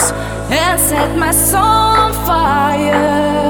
[0.00, 3.41] and set my soul on fire.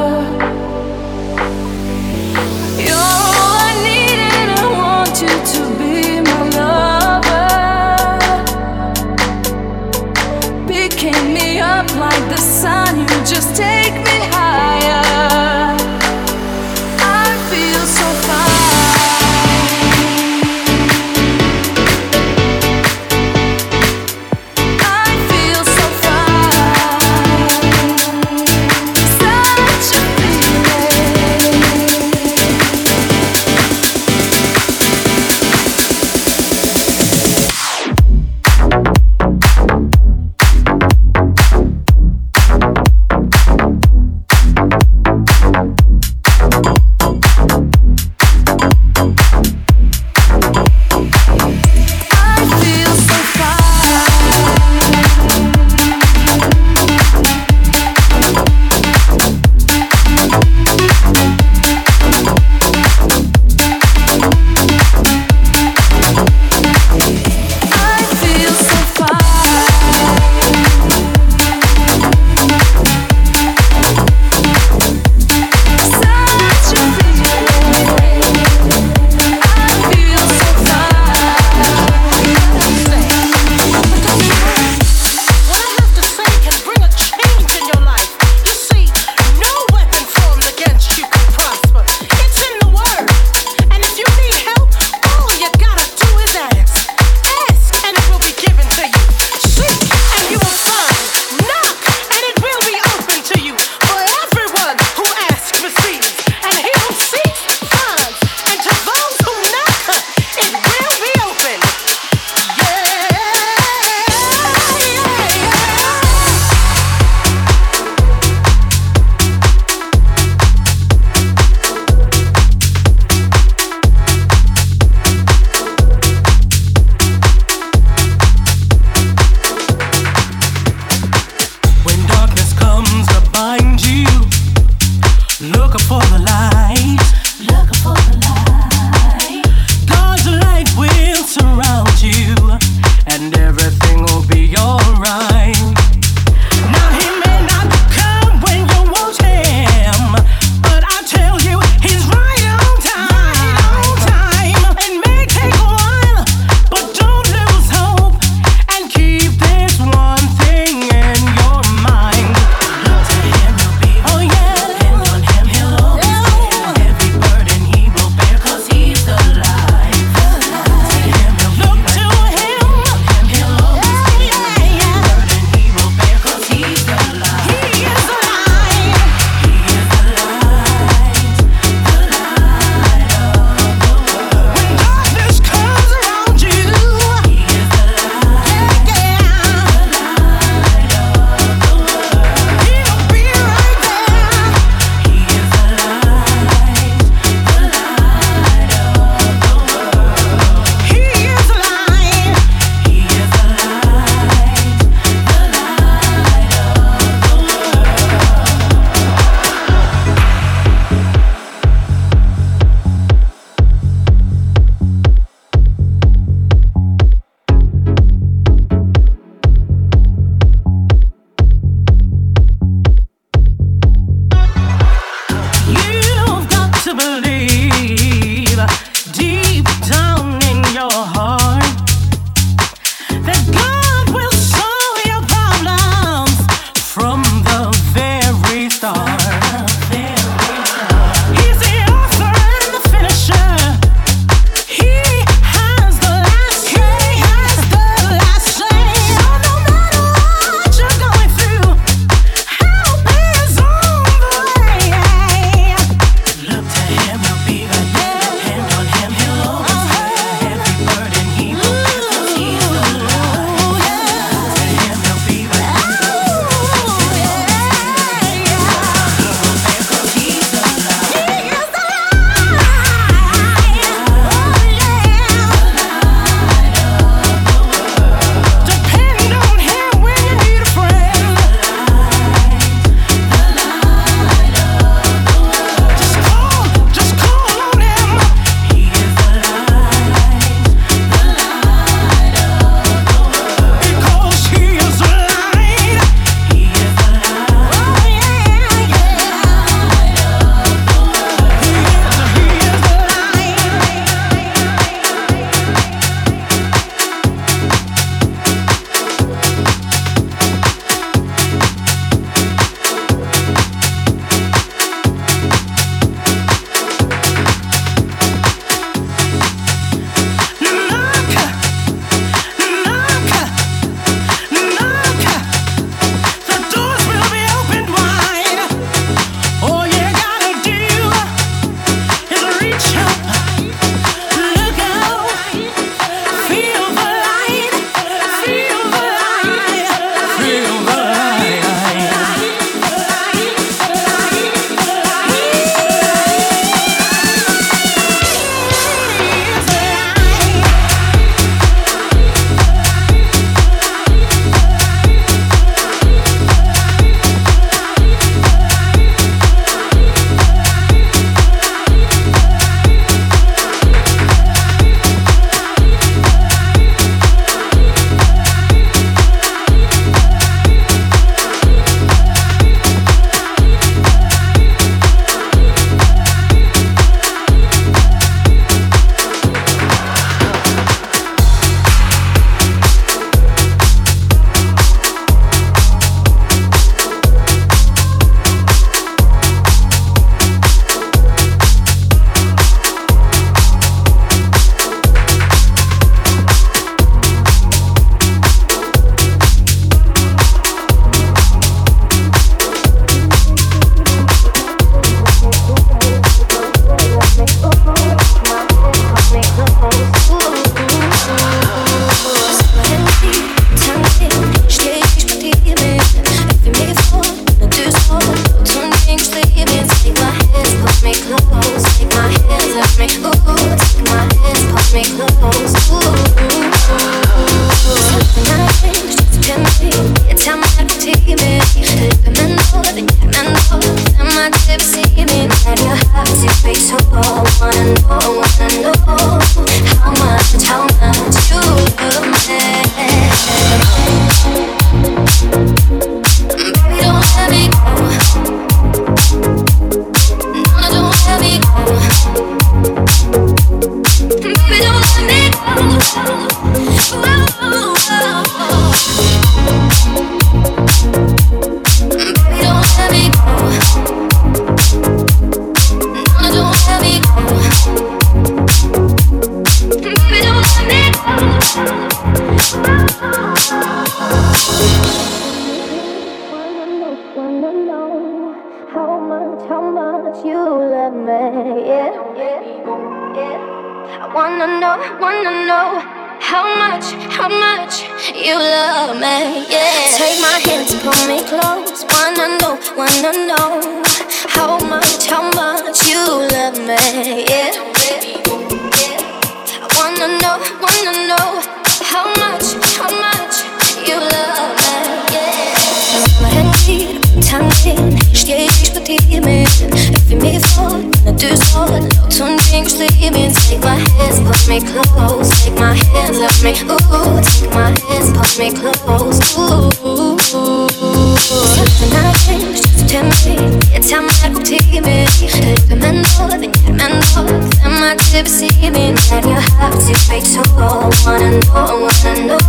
[530.06, 531.12] to wait so long?
[531.24, 532.61] Wanna know, wanna know.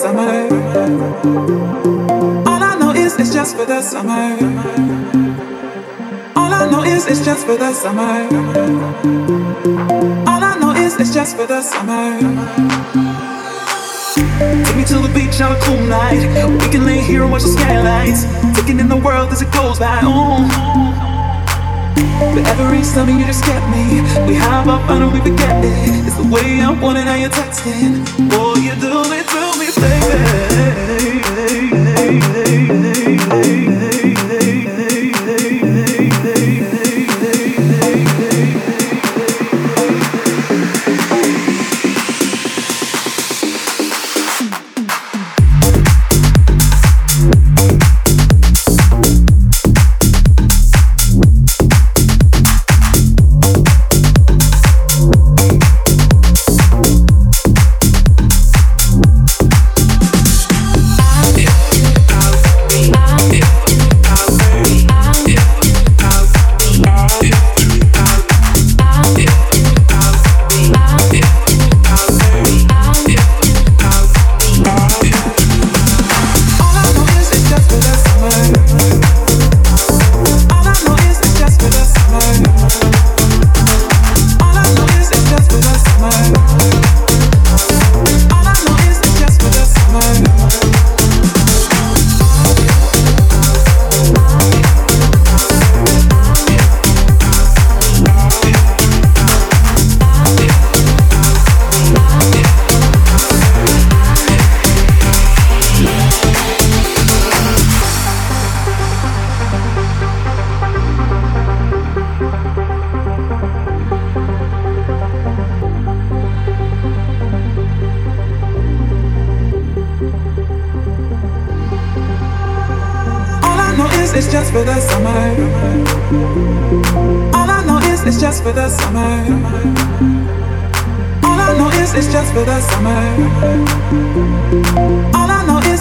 [0.00, 0.48] Summer.
[2.48, 4.38] All I know is it's just for the summer.
[6.34, 8.26] All I know is it's just for the summer.
[10.30, 12.18] All I know is it's just for the summer.
[14.64, 16.22] Take me to the beach on a cool night.
[16.62, 18.24] We can lay here and watch the skylights.
[18.58, 20.00] Taking in the world as it goes by.
[20.02, 21.09] Oh.
[22.34, 24.00] But every summer you just get me.
[24.26, 26.06] We have our fun and we forget it.
[26.06, 28.04] It's the way I want it, now you're texting.
[28.32, 30.79] Oh, you do it to me, baby.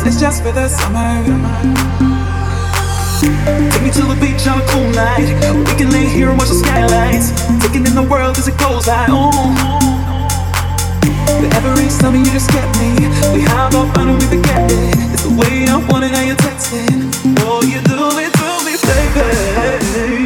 [0.10, 1.22] it's just for the summer.
[3.22, 5.30] Take me to the beach on a cool night.
[5.70, 7.30] We can lay here and watch the skylights.
[7.62, 9.06] Taking in the world as it goes by.
[9.08, 9.30] Oh.
[11.42, 13.06] The every summer you just get me.
[13.38, 14.98] We have our fun and we forget it.
[15.14, 17.14] It's the way I want it, now you're texting.
[17.46, 20.19] Oh, you do it to me, baby.